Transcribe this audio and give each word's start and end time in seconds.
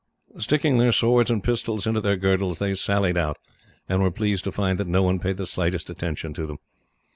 Sticking 0.39 0.79
their 0.79 0.91
swords 0.91 1.29
and 1.29 1.43
pistols 1.43 1.85
into 1.85 2.01
their 2.01 2.15
girdles, 2.17 2.57
they 2.57 2.73
sallied 2.73 3.19
out, 3.19 3.37
and 3.87 4.01
were 4.01 4.09
pleased 4.09 4.43
to 4.45 4.51
find 4.51 4.79
that 4.79 4.87
no 4.87 5.03
one 5.03 5.19
paid 5.19 5.37
the 5.37 5.45
slightest 5.45 5.91
attention 5.91 6.33
to 6.33 6.47
them. 6.47 6.57